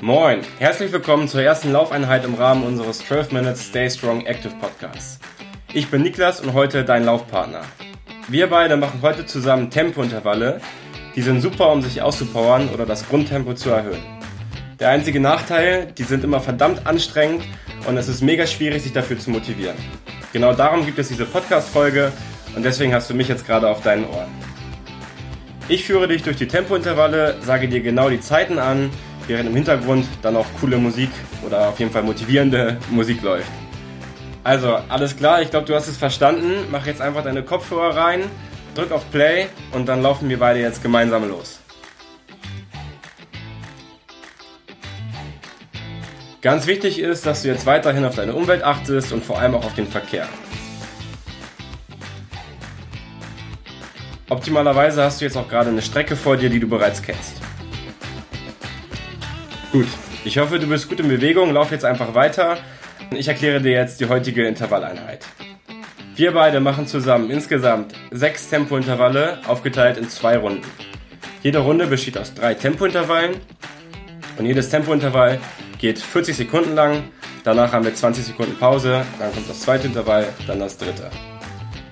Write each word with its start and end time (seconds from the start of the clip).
Moin, 0.00 0.42
herzlich 0.60 0.92
willkommen 0.92 1.26
zur 1.26 1.42
ersten 1.42 1.72
Laufeinheit 1.72 2.24
im 2.24 2.34
Rahmen 2.34 2.62
unseres 2.62 3.00
12 3.00 3.32
Minutes 3.32 3.66
Stay 3.66 3.90
Strong 3.90 4.26
Active 4.26 4.54
Podcasts. 4.60 5.18
Ich 5.72 5.90
bin 5.90 6.02
Niklas 6.02 6.40
und 6.40 6.52
heute 6.52 6.84
dein 6.84 7.04
Laufpartner. 7.04 7.62
Wir 8.28 8.46
beide 8.46 8.76
machen 8.76 9.00
heute 9.02 9.26
zusammen 9.26 9.70
Tempointervalle. 9.70 10.60
Die 11.16 11.22
sind 11.22 11.40
super, 11.40 11.72
um 11.72 11.82
sich 11.82 12.00
auszupowern 12.00 12.68
oder 12.68 12.86
das 12.86 13.08
Grundtempo 13.08 13.54
zu 13.54 13.70
erhöhen. 13.70 14.02
Der 14.78 14.90
einzige 14.90 15.18
Nachteil, 15.18 15.86
die 15.98 16.04
sind 16.04 16.22
immer 16.22 16.38
verdammt 16.38 16.86
anstrengend 16.86 17.42
und 17.88 17.96
es 17.96 18.06
ist 18.06 18.22
mega 18.22 18.46
schwierig, 18.46 18.84
sich 18.84 18.92
dafür 18.92 19.18
zu 19.18 19.30
motivieren. 19.30 19.76
Genau 20.32 20.52
darum 20.52 20.86
gibt 20.86 21.00
es 21.00 21.08
diese 21.08 21.24
Podcast-Folge 21.24 22.12
und 22.54 22.64
deswegen 22.64 22.94
hast 22.94 23.10
du 23.10 23.14
mich 23.14 23.26
jetzt 23.26 23.44
gerade 23.48 23.68
auf 23.68 23.82
deinen 23.82 24.04
Ohren. 24.04 24.28
Ich 25.68 25.84
führe 25.84 26.06
dich 26.06 26.22
durch 26.22 26.36
die 26.36 26.46
Tempointervalle, 26.46 27.34
sage 27.42 27.66
dir 27.66 27.80
genau 27.80 28.08
die 28.08 28.20
Zeiten 28.20 28.60
an, 28.60 28.90
während 29.28 29.48
im 29.48 29.54
Hintergrund 29.54 30.06
dann 30.22 30.36
auch 30.36 30.46
coole 30.60 30.78
Musik 30.78 31.10
oder 31.46 31.68
auf 31.68 31.78
jeden 31.78 31.92
Fall 31.92 32.02
motivierende 32.02 32.78
Musik 32.90 33.22
läuft. 33.22 33.50
Also, 34.42 34.78
alles 34.88 35.16
klar, 35.16 35.42
ich 35.42 35.50
glaube, 35.50 35.66
du 35.66 35.74
hast 35.74 35.86
es 35.86 35.96
verstanden. 35.96 36.66
Mach 36.72 36.86
jetzt 36.86 37.00
einfach 37.00 37.22
deine 37.22 37.42
Kopfhörer 37.42 37.94
rein, 37.94 38.22
drück 38.74 38.90
auf 38.90 39.10
Play 39.10 39.46
und 39.72 39.86
dann 39.86 40.02
laufen 40.02 40.28
wir 40.28 40.38
beide 40.38 40.60
jetzt 40.60 40.82
gemeinsam 40.82 41.28
los. 41.28 41.60
Ganz 46.40 46.66
wichtig 46.66 47.00
ist, 47.00 47.26
dass 47.26 47.42
du 47.42 47.48
jetzt 47.48 47.66
weiterhin 47.66 48.04
auf 48.04 48.14
deine 48.14 48.32
Umwelt 48.32 48.62
achtest 48.62 49.12
und 49.12 49.24
vor 49.24 49.38
allem 49.38 49.54
auch 49.54 49.64
auf 49.64 49.74
den 49.74 49.88
Verkehr. 49.88 50.28
Optimalerweise 54.30 55.02
hast 55.02 55.20
du 55.20 55.24
jetzt 55.24 55.36
auch 55.36 55.48
gerade 55.48 55.70
eine 55.70 55.82
Strecke 55.82 56.14
vor 56.14 56.36
dir, 56.36 56.48
die 56.48 56.60
du 56.60 56.68
bereits 56.68 57.02
kennst. 57.02 57.37
Gut, 59.70 59.86
ich 60.24 60.38
hoffe, 60.38 60.58
du 60.58 60.66
bist 60.66 60.88
gut 60.88 60.98
in 61.00 61.08
Bewegung. 61.08 61.52
Lauf 61.52 61.70
jetzt 61.72 61.84
einfach 61.84 62.14
weiter. 62.14 62.56
Ich 63.10 63.28
erkläre 63.28 63.60
dir 63.60 63.72
jetzt 63.72 64.00
die 64.00 64.06
heutige 64.06 64.46
Intervalleinheit. 64.46 65.26
Wir 66.16 66.32
beide 66.32 66.58
machen 66.60 66.86
zusammen 66.86 67.30
insgesamt 67.30 67.94
sechs 68.10 68.48
Tempointervalle, 68.48 69.38
aufgeteilt 69.46 69.98
in 69.98 70.08
zwei 70.08 70.38
Runden. 70.38 70.66
Jede 71.42 71.58
Runde 71.58 71.86
besteht 71.86 72.16
aus 72.16 72.32
drei 72.32 72.54
Tempointervallen 72.54 73.36
und 74.38 74.46
jedes 74.46 74.70
Tempointervall 74.70 75.38
geht 75.78 75.98
40 75.98 76.34
Sekunden 76.34 76.74
lang. 76.74 77.04
Danach 77.44 77.72
haben 77.72 77.84
wir 77.84 77.94
20 77.94 78.24
Sekunden 78.24 78.56
Pause, 78.58 79.04
dann 79.18 79.32
kommt 79.34 79.50
das 79.50 79.60
zweite 79.60 79.86
Intervall, 79.86 80.26
dann 80.46 80.60
das 80.60 80.78
dritte. 80.78 81.10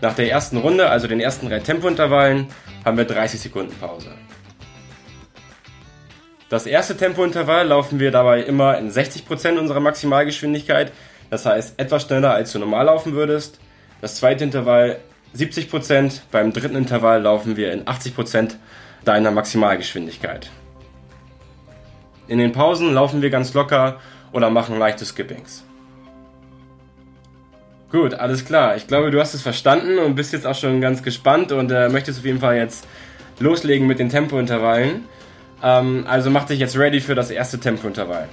Nach 0.01 0.15
der 0.15 0.31
ersten 0.31 0.57
Runde, 0.57 0.89
also 0.89 1.07
den 1.09 1.21
ersten 1.21 1.49
drei 1.49 1.61
Tempointervallen, 1.61 2.49
haben 2.87 2.97
wir 2.97 3.05
30 3.05 3.39
Sekunden 3.39 3.75
Pause. 3.79 4.11
Das 6.49 6.67
erste 6.67 6.97
Tempointervall 6.97 7.67
laufen 7.67 7.99
wir 7.99 8.13
dabei 8.13 8.43
immer 8.43 8.79
in 8.79 8.91
60% 8.91 9.59
unserer 9.59 9.81
Maximalgeschwindigkeit, 9.81 10.93
das 11.29 11.45
heißt 11.45 11.79
etwas 11.79 12.03
schneller 12.03 12.35
als 12.35 12.53
du 12.53 12.61
normal 12.61 12.87
laufen 12.87 13.15
würdest. 13.15 13.59
Das 14.01 14.15
zweite 14.15 14.45
Intervall 14.45 14.99
70%, 15.37 16.21
beim 16.31 16.53
dritten 16.53 16.77
Intervall 16.77 17.23
laufen 17.23 17.57
wir 17.57 17.73
in 17.73 17.85
80% 17.85 18.55
deiner 19.05 19.33
Maximalgeschwindigkeit. 19.33 20.51
In 22.29 22.39
den 22.39 22.53
Pausen 22.53 22.95
laufen 22.95 23.23
wir 23.23 23.31
ganz 23.31 23.53
locker 23.55 24.01
oder 24.33 24.49
machen 24.49 24.79
leichte 24.79 25.05
Skippings. 25.05 25.65
Gut, 27.91 28.15
alles 28.15 28.45
klar. 28.45 28.77
Ich 28.77 28.87
glaube, 28.87 29.11
du 29.11 29.21
hast 29.21 29.35
es 29.35 29.43
verstanden 29.43 29.99
und 29.99 30.15
bist 30.17 30.33
jetzt 30.33 30.47
auch 30.47 30.55
schon 30.55 30.81
ganz 30.81 31.03
gespannt 31.03 31.53
und 31.53 31.71
äh, 31.71 31.89
möchtest 31.89 32.19
auf 32.19 32.25
jeden 32.25 32.41
Fall 32.41 32.57
jetzt 32.57 32.87
loslegen 33.39 33.87
mit 33.87 33.99
den 33.99 34.11
Tempointervallen. 34.11 35.05
Ähm, 35.63 36.05
also 36.09 36.31
mach 36.31 36.45
dich 36.45 36.59
jetzt 36.59 36.77
ready 36.77 37.01
für 37.01 37.15
das 37.15 37.31
erste 37.31 37.59
Tempointervall. 37.59 38.29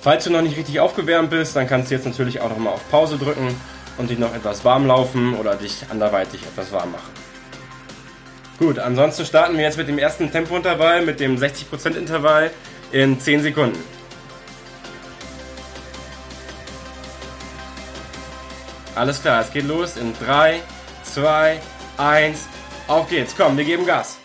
Falls 0.00 0.24
du 0.24 0.30
noch 0.30 0.42
nicht 0.42 0.56
richtig 0.56 0.80
aufgewärmt 0.80 1.30
bist, 1.30 1.56
dann 1.56 1.66
kannst 1.66 1.90
du 1.90 1.94
jetzt 1.94 2.04
natürlich 2.04 2.40
auch 2.40 2.50
noch 2.50 2.58
mal 2.58 2.70
auf 2.70 2.88
Pause 2.90 3.16
drücken 3.16 3.54
und 3.96 4.10
dich 4.10 4.18
noch 4.18 4.34
etwas 4.34 4.64
warm 4.64 4.86
laufen 4.86 5.34
oder 5.34 5.56
dich 5.56 5.86
anderweitig 5.90 6.42
etwas 6.42 6.72
warm 6.72 6.92
machen. 6.92 7.10
Gut, 8.58 8.78
ansonsten 8.78 9.24
starten 9.24 9.56
wir 9.56 9.64
jetzt 9.64 9.78
mit 9.78 9.88
dem 9.88 9.98
ersten 9.98 10.30
Tempointervall, 10.30 11.04
mit 11.04 11.20
dem 11.20 11.36
60% 11.36 11.96
Intervall 11.96 12.50
in 12.92 13.18
10 13.18 13.42
Sekunden. 13.42 13.78
Alles 18.94 19.20
klar, 19.22 19.40
es 19.40 19.52
geht 19.52 19.66
los 19.66 19.96
in 19.96 20.12
3, 20.24 20.60
2, 21.02 21.60
1, 21.96 22.46
auf 22.86 23.08
geht's, 23.08 23.34
komm, 23.36 23.56
wir 23.56 23.64
geben 23.64 23.86
Gas. 23.86 24.18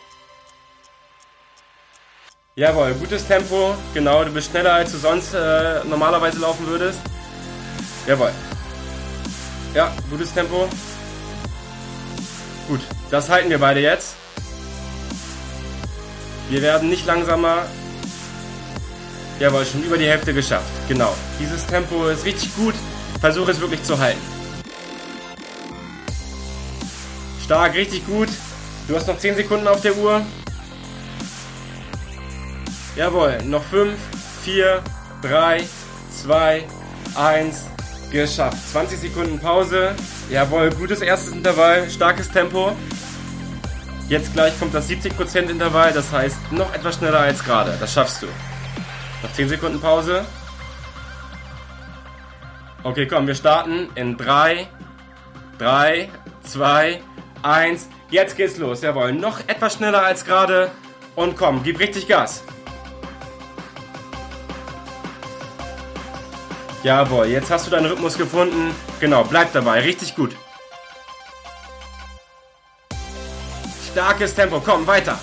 Jawohl, 2.59 2.93
gutes 2.95 3.25
Tempo. 3.25 3.73
Genau, 3.93 4.21
du 4.25 4.31
bist 4.31 4.51
schneller, 4.51 4.73
als 4.73 4.91
du 4.91 4.97
sonst 4.97 5.33
äh, 5.33 5.81
normalerweise 5.85 6.39
laufen 6.39 6.67
würdest. 6.67 6.99
Jawohl. 8.05 8.31
Ja, 9.73 9.93
gutes 10.09 10.33
Tempo. 10.33 10.67
Gut, 12.67 12.81
das 13.09 13.29
halten 13.29 13.49
wir 13.49 13.59
beide 13.59 13.79
jetzt. 13.79 14.17
Wir 16.49 16.61
werden 16.61 16.89
nicht 16.89 17.05
langsamer. 17.05 17.65
Jawohl, 19.39 19.65
schon 19.65 19.83
über 19.83 19.97
die 19.97 20.07
Hälfte 20.09 20.33
geschafft. 20.33 20.69
Genau. 20.89 21.15
Dieses 21.39 21.65
Tempo 21.65 22.09
ist 22.09 22.25
richtig 22.25 22.53
gut. 22.57 22.75
Versuche 23.21 23.51
es 23.51 23.61
wirklich 23.61 23.83
zu 23.83 23.97
halten. 23.97 24.19
Stark, 27.41 27.73
richtig 27.73 28.05
gut. 28.05 28.27
Du 28.89 28.97
hast 28.97 29.07
noch 29.07 29.17
10 29.17 29.37
Sekunden 29.37 29.65
auf 29.69 29.79
der 29.79 29.95
Uhr. 29.95 30.25
Jawohl, 32.95 33.37
noch 33.43 33.63
5, 33.63 33.97
4, 34.43 34.81
3, 35.21 35.63
2, 36.23 36.63
1, 37.15 37.65
geschafft. 38.11 38.57
20 38.71 38.99
Sekunden 38.99 39.39
Pause. 39.39 39.95
Jawohl, 40.29 40.69
gutes 40.71 41.01
erstes 41.01 41.33
Intervall, 41.33 41.89
starkes 41.89 42.29
Tempo. 42.29 42.75
Jetzt 44.07 44.33
gleich 44.33 44.57
kommt 44.59 44.73
das 44.73 44.89
70% 44.89 45.49
Intervall, 45.49 45.93
das 45.93 46.11
heißt 46.11 46.51
noch 46.51 46.73
etwas 46.73 46.95
schneller 46.95 47.19
als 47.19 47.43
gerade. 47.43 47.77
Das 47.79 47.93
schaffst 47.93 48.23
du. 48.23 48.27
Noch 49.21 49.31
10 49.33 49.49
Sekunden 49.49 49.79
Pause. 49.79 50.25
Okay, 52.83 53.05
komm, 53.07 53.27
wir 53.27 53.35
starten 53.35 53.89
in 53.95 54.17
3, 54.17 54.67
3, 55.57 56.09
2, 56.43 57.01
1. 57.43 57.89
Jetzt 58.09 58.35
geht's 58.35 58.57
los. 58.57 58.81
Jawohl, 58.81 59.13
noch 59.13 59.41
etwas 59.41 59.75
schneller 59.75 60.03
als 60.03 60.25
gerade. 60.25 60.71
Und 61.15 61.37
komm, 61.37 61.61
gib 61.63 61.79
richtig 61.79 62.07
Gas. 62.07 62.43
Jawohl, 66.81 67.27
jetzt 67.27 67.51
hast 67.51 67.67
du 67.67 67.71
deinen 67.71 67.87
Rhythmus 67.87 68.17
gefunden. 68.17 68.73
Genau, 68.99 69.23
bleib 69.25 69.51
dabei, 69.51 69.81
richtig 69.81 70.15
gut. 70.15 70.35
Starkes 73.91 74.33
Tempo, 74.33 74.61
komm, 74.61 74.87
weiter. 74.87 75.19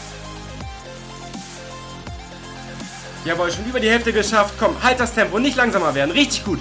Jawohl, 3.24 3.50
schon 3.50 3.64
über 3.64 3.80
die 3.80 3.88
Hälfte 3.88 4.12
geschafft. 4.12 4.54
Komm, 4.58 4.76
halt 4.82 5.00
das 5.00 5.14
Tempo, 5.14 5.38
nicht 5.38 5.56
langsamer 5.56 5.94
werden, 5.94 6.10
richtig 6.10 6.44
gut. 6.44 6.60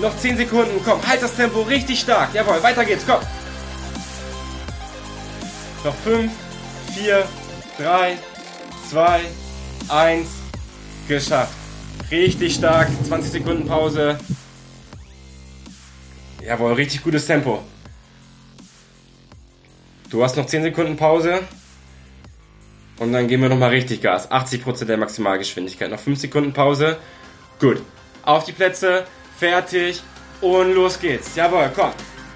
Noch 0.00 0.16
10 0.18 0.36
Sekunden, 0.36 0.82
komm, 0.84 1.00
halt 1.06 1.22
das 1.22 1.36
Tempo 1.36 1.62
richtig 1.62 2.00
stark. 2.00 2.34
Jawohl, 2.34 2.60
weiter 2.62 2.84
geht's, 2.84 3.04
komm. 3.06 3.20
Noch 5.84 5.94
5, 6.02 6.32
4, 6.94 7.24
3, 7.78 8.18
2, 8.90 9.20
1, 9.88 10.28
geschafft. 11.08 11.54
Richtig 12.10 12.54
stark, 12.54 12.88
20 13.06 13.32
Sekunden 13.32 13.66
Pause. 13.66 14.18
Jawohl, 16.44 16.74
richtig 16.74 17.02
gutes 17.02 17.26
Tempo. 17.26 17.62
Du 20.10 20.22
hast 20.22 20.36
noch 20.36 20.46
10 20.46 20.62
Sekunden 20.62 20.96
Pause. 20.96 21.40
Und 22.98 23.12
dann 23.12 23.26
geben 23.26 23.42
wir 23.42 23.48
nochmal 23.48 23.70
richtig 23.70 24.02
Gas. 24.02 24.30
80% 24.30 24.84
der 24.84 24.96
Maximalgeschwindigkeit. 24.96 25.90
Noch 25.90 25.98
5 25.98 26.20
Sekunden 26.20 26.52
Pause. 26.52 26.98
Gut. 27.58 27.82
Auf 28.22 28.44
die 28.44 28.52
Plätze. 28.52 29.04
Fertig. 29.38 30.02
Und 30.40 30.74
los 30.74 31.00
geht's. 31.00 31.34
Jawohl, 31.34 31.70
komm. 31.74 31.90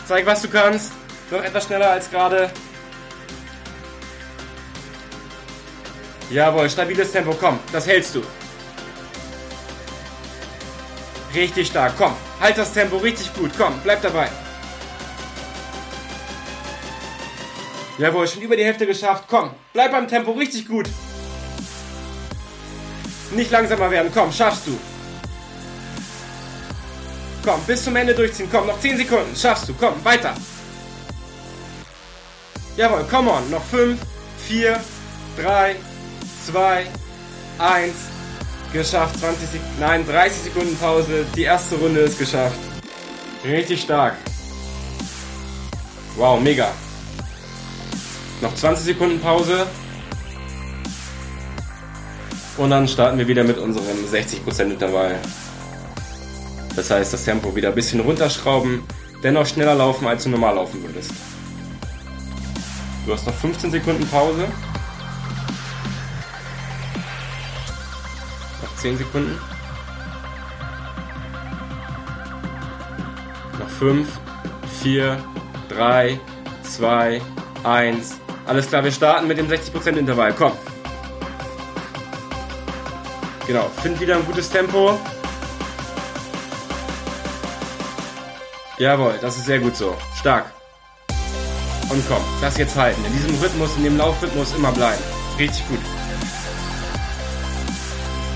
Zeig, 0.06 0.26
was 0.26 0.42
du 0.42 0.48
kannst. 0.48 0.92
Noch 1.30 1.42
etwas 1.42 1.66
schneller 1.66 1.90
als 1.90 2.10
gerade. 2.10 2.50
Jawohl, 6.30 6.68
stabiles 6.68 7.10
Tempo, 7.12 7.34
komm, 7.38 7.58
das 7.72 7.86
hältst 7.86 8.14
du. 8.14 8.22
Richtig 11.34 11.68
stark, 11.68 11.94
komm, 11.96 12.14
halt 12.40 12.58
das 12.58 12.72
Tempo 12.72 12.96
richtig 12.98 13.32
gut, 13.34 13.50
komm, 13.56 13.78
bleib 13.82 14.02
dabei. 14.02 14.28
Jawohl, 17.98 18.28
schon 18.28 18.42
über 18.42 18.56
die 18.56 18.64
Hälfte 18.64 18.86
geschafft, 18.86 19.24
komm, 19.28 19.50
bleib 19.72 19.92
beim 19.92 20.06
Tempo 20.06 20.32
richtig 20.32 20.68
gut. 20.68 20.88
Nicht 23.32 23.50
langsamer 23.50 23.90
werden, 23.90 24.10
komm, 24.12 24.32
schaffst 24.32 24.66
du. 24.66 24.78
Komm, 27.44 27.60
bis 27.66 27.84
zum 27.84 27.96
Ende 27.96 28.14
durchziehen, 28.14 28.48
komm, 28.50 28.66
noch 28.66 28.78
10 28.80 28.98
Sekunden, 28.98 29.34
schaffst 29.34 29.68
du, 29.68 29.74
komm, 29.74 29.94
weiter. 30.04 30.34
Jawohl, 32.78 33.04
come 33.10 33.28
on. 33.32 33.50
Noch 33.50 33.64
5, 33.64 33.98
4, 34.46 34.80
3, 35.42 35.74
2, 36.50 36.86
1. 37.58 37.92
Geschafft. 38.72 39.18
20 39.20 39.48
Sekunden. 39.50 39.80
Nein, 39.80 40.06
30 40.06 40.44
Sekunden 40.44 40.76
Pause. 40.78 41.26
Die 41.36 41.42
erste 41.42 41.76
Runde 41.76 42.00
ist 42.00 42.18
geschafft. 42.18 42.58
Richtig 43.44 43.82
stark. 43.82 44.14
Wow, 46.16 46.40
mega. 46.40 46.70
Noch 48.40 48.54
20 48.54 48.84
Sekunden 48.84 49.20
Pause. 49.20 49.66
Und 52.56 52.70
dann 52.70 52.88
starten 52.88 53.18
wir 53.18 53.28
wieder 53.28 53.44
mit 53.44 53.58
unserem 53.58 54.06
60% 54.10 54.62
Intervall. 54.62 55.16
Das 56.74 56.90
heißt, 56.90 57.12
das 57.12 57.24
Tempo 57.24 57.54
wieder 57.54 57.68
ein 57.68 57.74
bisschen 57.74 58.00
runterschrauben, 58.00 58.82
dennoch 59.22 59.46
schneller 59.46 59.74
laufen, 59.74 60.06
als 60.06 60.24
du 60.24 60.30
normal 60.30 60.54
laufen 60.54 60.82
würdest. 60.82 61.10
Du 63.04 63.12
hast 63.12 63.26
noch 63.26 63.34
15 63.34 63.70
Sekunden 63.70 64.06
Pause. 64.08 64.48
10 68.78 68.98
Sekunden. 68.98 69.38
Noch 73.58 73.68
5, 73.68 74.08
4, 74.82 75.18
3, 75.68 76.20
2, 76.62 77.22
1. 77.64 78.16
Alles 78.46 78.68
klar, 78.68 78.84
wir 78.84 78.92
starten 78.92 79.26
mit 79.26 79.38
dem 79.38 79.48
60% 79.48 79.96
Intervall. 79.96 80.32
Komm. 80.32 80.52
Genau, 83.46 83.70
find 83.82 83.98
wieder 84.00 84.16
ein 84.16 84.26
gutes 84.26 84.50
Tempo. 84.50 84.98
Jawohl, 88.78 89.18
das 89.20 89.36
ist 89.36 89.46
sehr 89.46 89.58
gut 89.58 89.76
so. 89.76 89.96
Stark. 90.18 90.52
Und 91.90 92.06
komm, 92.06 92.22
das 92.40 92.58
jetzt 92.58 92.76
halten. 92.76 93.02
In 93.06 93.12
diesem 93.12 93.34
Rhythmus, 93.40 93.76
in 93.76 93.84
dem 93.84 93.96
Laufrhythmus 93.96 94.54
immer 94.54 94.70
bleiben. 94.70 95.02
Richtig 95.38 95.66
gut. 95.68 95.80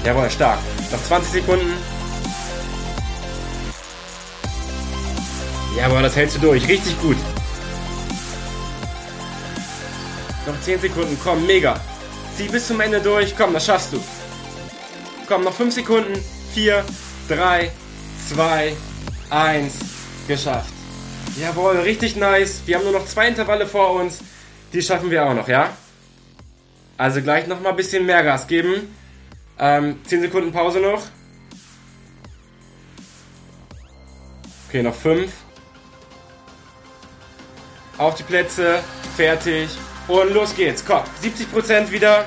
Jawohl, 0.04 0.31
stark. 0.31 0.58
Noch 0.90 1.02
20 1.02 1.32
Sekunden. 1.32 1.72
Jawohl, 5.76 6.02
das 6.02 6.16
hältst 6.16 6.37
du 6.37 6.40
durch. 6.40 6.66
Richtig 6.66 7.00
gut. 7.00 7.16
Noch 10.46 10.60
10 10.60 10.81
Sekunden. 10.81 11.16
Komm, 11.22 11.46
mega. 11.46 11.81
Zieh 12.37 12.49
bis 12.49 12.66
zum 12.66 12.81
Ende 12.81 13.00
durch. 13.00 13.37
Komm, 13.37 13.52
das 13.52 13.66
schaffst 13.66 13.93
du. 13.93 14.00
Komm, 15.28 15.44
noch 15.44 15.54
5 15.54 15.72
Sekunden. 15.72 16.12
4, 16.52 16.84
3, 17.28 17.70
2, 18.28 18.72
1. 19.31 19.75
Geschafft. 20.26 20.72
Jawohl, 21.40 21.78
richtig 21.78 22.16
nice. 22.16 22.62
Wir 22.66 22.76
haben 22.76 22.84
nur 22.84 22.93
noch 22.93 23.06
zwei 23.06 23.28
Intervalle 23.28 23.66
vor 23.66 23.93
uns. 23.93 24.19
Die 24.72 24.82
schaffen 24.82 25.10
wir 25.10 25.25
auch 25.25 25.34
noch, 25.34 25.48
ja? 25.48 25.70
Also 26.98 27.22
gleich 27.22 27.46
nochmal 27.46 27.72
ein 27.72 27.76
bisschen 27.76 28.05
mehr 28.05 28.22
Gas 28.22 28.46
geben. 28.46 28.94
Ähm, 29.58 30.00
10 30.06 30.22
Sekunden 30.22 30.52
Pause 30.52 30.81
noch. 30.81 31.02
Okay, 34.69 34.82
noch 34.82 34.94
5. 34.94 35.31
Auf 37.99 38.14
die 38.14 38.22
Plätze. 38.22 38.81
Fertig. 39.16 39.69
Und 40.08 40.32
los 40.32 40.54
geht's. 40.54 40.84
Komm, 40.84 41.02
70% 41.22 41.90
wieder. 41.90 42.25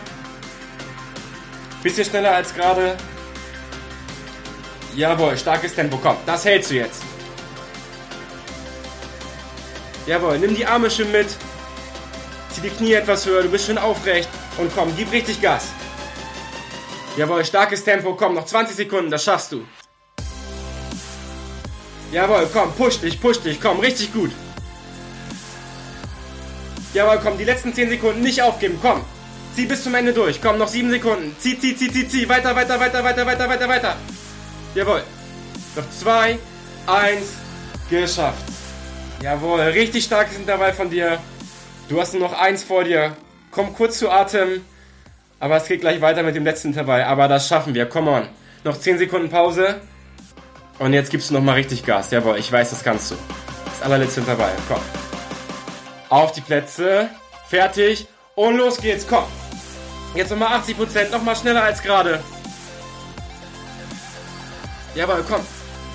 Bisschen 1.83 2.05
schneller 2.05 2.35
als 2.35 2.53
gerade. 2.53 2.95
Jawohl, 4.95 5.37
starkes 5.37 5.75
Tempo. 5.75 5.97
Komm, 6.01 6.17
das 6.25 6.45
hältst 6.45 6.71
du 6.71 6.75
jetzt. 6.75 7.03
Jawohl, 10.07 10.39
nimm 10.39 10.55
die 10.55 10.65
Arme 10.65 10.89
schön 10.89 11.11
mit. 11.11 11.27
Zieh 12.51 12.61
die 12.61 12.69
Knie 12.69 12.93
etwas 12.93 13.25
höher, 13.25 13.43
du 13.43 13.49
bist 13.49 13.65
schön 13.65 13.77
aufrecht. 13.77 14.29
Und 14.57 14.73
komm, 14.73 14.95
gib 14.95 15.11
richtig 15.11 15.41
Gas. 15.41 15.74
Jawohl, 17.17 17.45
starkes 17.45 17.83
Tempo. 17.83 18.15
Komm, 18.15 18.35
noch 18.35 18.45
20 18.45 18.75
Sekunden, 18.75 19.09
das 19.09 19.23
schaffst 19.23 19.51
du. 19.51 19.65
Jawohl, 22.11 22.47
komm, 22.51 22.71
push 22.73 22.99
dich, 22.99 23.19
push 23.19 23.39
dich. 23.39 23.59
Komm, 23.61 23.79
richtig 23.79 24.13
gut. 24.13 24.31
Jawohl, 26.93 27.19
komm, 27.21 27.37
die 27.37 27.43
letzten 27.43 27.73
10 27.73 27.89
Sekunden 27.89 28.21
nicht 28.21 28.41
aufgeben. 28.41 28.79
Komm, 28.81 29.03
Zieh 29.55 29.65
bis 29.65 29.83
zum 29.83 29.95
Ende 29.95 30.11
durch. 30.11 30.41
Komm, 30.41 30.57
noch 30.57 30.67
7 30.67 30.89
Sekunden. 30.89 31.33
Zieh, 31.39 31.57
zieh, 31.57 31.77
zieh, 31.77 31.89
zieh, 31.89 32.05
zieh. 32.09 32.27
Weiter, 32.27 32.53
weiter, 32.53 32.77
weiter, 32.77 33.01
weiter, 33.01 33.25
weiter, 33.25 33.47
weiter, 33.47 33.69
weiter. 33.69 33.95
Jawohl. 34.73 35.01
Noch 35.77 35.89
2, 35.89 36.37
1. 36.85 37.23
Geschafft. 37.89 38.43
Jawohl, 39.23 39.61
richtig 39.61 40.03
starkes 40.03 40.35
Intervall 40.37 40.73
von 40.73 40.89
dir. 40.89 41.19
Du 41.87 42.01
hast 42.01 42.13
nur 42.13 42.23
noch 42.23 42.37
eins 42.37 42.63
vor 42.63 42.83
dir. 42.83 43.15
Komm 43.49 43.73
kurz 43.73 43.99
zu 43.99 44.09
Atem. 44.09 44.61
Aber 45.39 45.57
es 45.57 45.67
geht 45.67 45.81
gleich 45.81 46.01
weiter 46.01 46.23
mit 46.23 46.35
dem 46.35 46.43
letzten 46.43 46.69
Intervall. 46.69 47.03
Aber 47.03 47.27
das 47.27 47.47
schaffen 47.47 47.73
wir. 47.73 47.85
Come 47.87 48.11
on. 48.11 48.27
Noch 48.63 48.79
10 48.79 48.97
Sekunden 48.97 49.29
Pause. 49.29 49.81
Und 50.79 50.93
jetzt 50.93 51.11
gibst 51.11 51.29
du 51.29 51.33
nochmal 51.33 51.55
richtig 51.55 51.85
Gas. 51.85 52.11
Jawohl, 52.11 52.37
ich 52.37 52.51
weiß, 52.51 52.69
das 52.71 52.83
kannst 52.83 53.11
du. 53.11 53.15
Das 53.65 53.81
allerletzte 53.81 54.21
Intervall. 54.21 54.53
Komm. 54.67 54.81
Auf 56.09 56.31
die 56.31 56.41
Plätze. 56.41 57.09
Fertig. 57.47 58.07
Und 58.35 58.57
los 58.57 58.77
geht's. 58.77 59.05
Komm. 59.07 59.25
Jetzt 60.15 60.31
nochmal 60.31 60.59
80%, 60.59 61.09
nochmal 61.11 61.35
schneller 61.35 61.63
als 61.63 61.81
gerade. 61.81 62.23
Jawohl, 64.95 65.25
komm. 65.27 65.41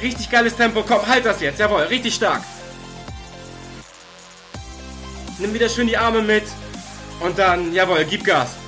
Richtig 0.03 0.31
geiles 0.31 0.55
Tempo, 0.57 0.83
komm, 0.87 1.07
halt 1.07 1.25
das 1.25 1.41
jetzt. 1.41 1.59
Jawohl, 1.59 1.83
richtig 1.85 2.15
stark. 2.15 2.43
Nimm 5.39 5.55
wieder 5.55 5.71
schön 5.71 5.87
die 5.87 5.97
Arme 5.97 6.21
mit. 6.21 6.45
Und 7.21 7.39
dann, 7.39 7.73
jawohl, 7.73 8.05
gib 8.05 8.25
Gas. 8.25 8.60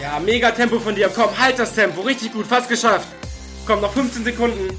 Ja, 0.00 0.20
mega 0.20 0.52
Tempo 0.52 0.78
von 0.78 0.94
dir. 0.94 1.08
Komm, 1.08 1.36
halt 1.36 1.58
das 1.58 1.74
Tempo. 1.74 2.02
Richtig 2.02 2.32
gut, 2.32 2.46
fast 2.46 2.68
geschafft. 2.68 3.08
Komm, 3.66 3.80
noch 3.80 3.92
15 3.92 4.24
Sekunden. 4.24 4.76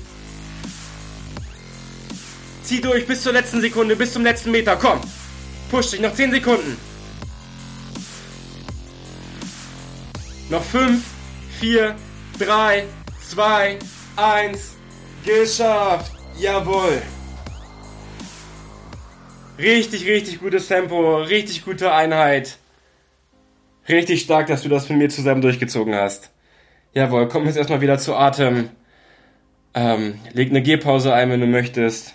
Zieh 2.64 2.80
durch 2.80 3.06
bis 3.06 3.24
zur 3.24 3.34
letzten 3.34 3.62
Sekunde, 3.62 3.96
bis 3.96 4.14
zum 4.14 4.24
letzten 4.24 4.52
Meter. 4.52 4.76
Komm. 4.78 5.02
Push 5.70 5.92
dich, 5.92 6.00
noch 6.00 6.14
10 6.14 6.32
Sekunden. 6.32 6.78
Noch 10.50 10.64
5, 10.64 11.04
4, 11.60 11.96
3, 12.40 12.86
2, 13.30 13.80
1. 14.16 14.60
Geschafft. 15.26 16.12
Jawohl. 16.40 17.02
Richtig, 19.58 20.06
richtig 20.08 20.40
gutes 20.40 20.68
Tempo. 20.68 21.18
Richtig 21.18 21.66
gute 21.66 21.92
Einheit. 21.92 22.58
Richtig 23.90 24.22
stark, 24.22 24.48
dass 24.48 24.62
du 24.62 24.70
das 24.70 24.88
mit 24.90 25.00
mir 25.00 25.10
zusammen 25.10 25.42
durchgezogen 25.42 25.96
hast. 25.96 26.32
Jawohl, 26.94 27.28
komm 27.28 27.46
jetzt 27.46 27.58
erstmal 27.58 27.82
wieder 27.82 27.98
zu 27.98 28.16
Atem. 28.16 28.70
Ähm, 29.74 30.20
leg 30.34 30.50
eine 30.50 30.62
Gehpause 30.62 31.14
ein, 31.14 31.32
wenn 31.32 31.40
du 31.40 31.48
möchtest 31.48 32.14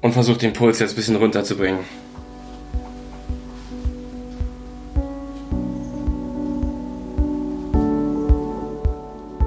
und 0.00 0.12
versuche 0.12 0.38
den 0.38 0.52
Puls 0.52 0.78
jetzt 0.78 0.92
ein 0.92 0.96
bisschen 0.96 1.16
runterzubringen. 1.16 1.80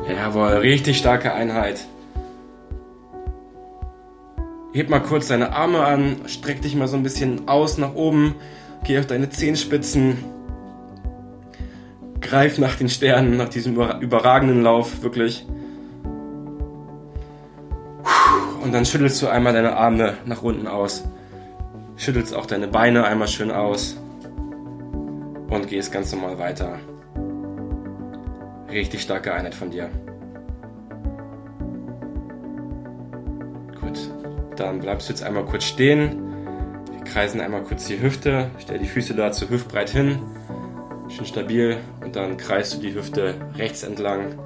Jawohl, 0.09 0.57
richtig 0.57 0.97
starke 0.97 1.33
Einheit. 1.33 1.85
Heb 4.73 4.89
mal 4.89 4.99
kurz 4.99 5.27
deine 5.27 5.53
Arme 5.53 5.85
an, 5.85 6.17
streck 6.27 6.61
dich 6.61 6.75
mal 6.75 6.87
so 6.87 6.97
ein 6.97 7.03
bisschen 7.03 7.47
aus 7.47 7.77
nach 7.77 7.95
oben, 7.95 8.35
geh 8.87 8.97
auf 8.99 9.05
deine 9.05 9.29
Zehenspitzen, 9.29 10.17
greif 12.21 12.57
nach 12.57 12.75
den 12.75 12.87
Sternen, 12.87 13.35
nach 13.35 13.49
diesem 13.49 13.75
überragenden 13.75 14.63
Lauf, 14.63 15.03
wirklich. 15.03 15.45
Und 18.63 18.73
dann 18.73 18.85
schüttelst 18.85 19.21
du 19.21 19.27
einmal 19.27 19.53
deine 19.53 19.75
Arme 19.75 20.13
nach 20.25 20.41
unten 20.41 20.67
aus. 20.67 21.03
Schüttelst 21.97 22.33
auch 22.33 22.45
deine 22.45 22.67
Beine 22.67 23.03
einmal 23.03 23.27
schön 23.27 23.51
aus. 23.51 23.97
Und 25.49 25.67
gehst 25.67 25.91
ganz 25.91 26.11
normal 26.13 26.39
weiter. 26.39 26.79
Richtig 28.69 29.01
starke 29.01 29.33
Einheit 29.33 29.55
von 29.55 29.69
dir. 29.69 29.89
Gut. 33.79 33.99
Dann 34.55 34.79
bleibst 34.79 35.07
du 35.07 35.13
jetzt 35.13 35.23
einmal 35.23 35.45
kurz 35.45 35.65
stehen. 35.65 36.26
Kreisen 37.07 37.41
einmal 37.41 37.63
kurz 37.63 37.87
die 37.87 38.01
Hüfte. 38.01 38.51
Stell 38.59 38.79
die 38.79 38.87
Füße 38.87 39.15
dazu 39.15 39.49
hüftbreit 39.49 39.89
hin. 39.89 40.19
Schön 41.09 41.25
stabil. 41.25 41.77
Und 42.03 42.15
dann 42.15 42.37
kreist 42.37 42.73
du 42.73 42.79
die 42.79 42.93
Hüfte 42.93 43.35
rechts 43.55 43.83
entlang. 43.83 44.37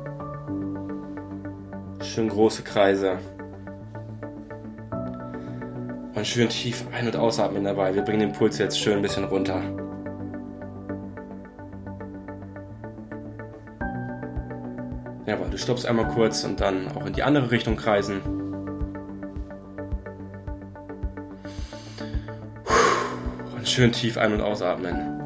Schön 2.01 2.29
große 2.29 2.63
Kreise. 2.63 3.19
Und 6.13 6.27
schön 6.27 6.49
tief 6.49 6.85
ein- 6.91 7.07
und 7.07 7.15
ausatmen 7.15 7.63
dabei. 7.63 7.95
Wir 7.95 8.03
bringen 8.03 8.19
den 8.19 8.33
Puls 8.33 8.57
jetzt 8.57 8.79
schön 8.79 8.97
ein 8.97 9.01
bisschen 9.01 9.23
runter. 9.23 9.61
Jawohl, 15.25 15.49
du 15.49 15.57
stoppst 15.57 15.85
einmal 15.85 16.07
kurz 16.09 16.43
und 16.43 16.59
dann 16.59 16.89
auch 16.89 17.05
in 17.05 17.13
die 17.13 17.23
andere 17.23 17.51
Richtung 17.51 17.75
kreisen. 17.75 18.40
Schön 23.71 23.91
tief 23.91 24.17
ein- 24.17 24.33
und 24.33 24.41
ausatmen. 24.41 25.21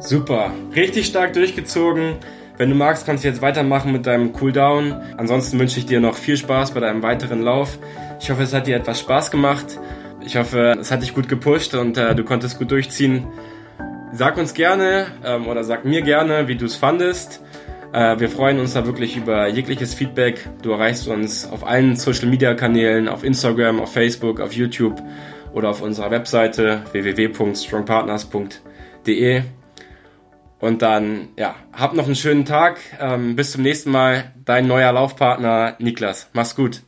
Super, 0.00 0.52
richtig 0.74 1.06
stark 1.06 1.32
durchgezogen. 1.32 2.16
Wenn 2.56 2.68
du 2.68 2.76
magst, 2.76 3.06
kannst 3.06 3.24
du 3.24 3.28
jetzt 3.28 3.40
weitermachen 3.42 3.90
mit 3.90 4.06
deinem 4.06 4.32
Cooldown. 4.32 4.92
Ansonsten 5.16 5.58
wünsche 5.58 5.78
ich 5.78 5.86
dir 5.86 5.98
noch 5.98 6.16
viel 6.16 6.36
Spaß 6.36 6.72
bei 6.72 6.80
deinem 6.80 7.02
weiteren 7.02 7.42
Lauf. 7.42 7.78
Ich 8.20 8.30
hoffe, 8.30 8.42
es 8.42 8.52
hat 8.52 8.66
dir 8.66 8.76
etwas 8.76 9.00
Spaß 9.00 9.30
gemacht. 9.30 9.80
Ich 10.24 10.36
hoffe, 10.36 10.76
es 10.78 10.90
hat 10.92 11.02
dich 11.02 11.14
gut 11.14 11.28
gepusht 11.28 11.74
und 11.74 11.96
äh, 11.96 12.14
du 12.14 12.22
konntest 12.22 12.58
gut 12.58 12.70
durchziehen. 12.70 13.26
Sag 14.12 14.36
uns 14.36 14.54
gerne 14.54 15.06
ähm, 15.24 15.48
oder 15.48 15.64
sag 15.64 15.84
mir 15.84 16.02
gerne, 16.02 16.48
wie 16.48 16.54
du 16.54 16.66
es 16.66 16.76
fandest. 16.76 17.40
Äh, 17.94 18.18
wir 18.18 18.28
freuen 18.28 18.58
uns 18.58 18.74
da 18.74 18.84
wirklich 18.86 19.16
über 19.16 19.46
jegliches 19.46 19.94
Feedback. 19.94 20.48
Du 20.62 20.72
erreichst 20.72 21.06
uns 21.06 21.48
auf 21.48 21.64
allen 21.64 21.94
Social 21.94 22.26
Media 22.26 22.54
Kanälen, 22.54 23.06
auf 23.06 23.22
Instagram, 23.22 23.80
auf 23.80 23.92
Facebook, 23.92 24.40
auf 24.40 24.52
YouTube 24.52 25.00
oder 25.52 25.70
auf 25.70 25.80
unserer 25.80 26.10
Webseite 26.10 26.82
www.strongpartners.de. 26.90 29.42
Und 30.58 30.82
dann, 30.82 31.28
ja, 31.38 31.54
hab 31.72 31.94
noch 31.94 32.06
einen 32.06 32.16
schönen 32.16 32.44
Tag. 32.44 32.80
Ähm, 32.98 33.36
bis 33.36 33.52
zum 33.52 33.62
nächsten 33.62 33.92
Mal. 33.92 34.32
Dein 34.44 34.66
neuer 34.66 34.92
Laufpartner 34.92 35.76
Niklas. 35.78 36.28
Mach's 36.32 36.56
gut. 36.56 36.82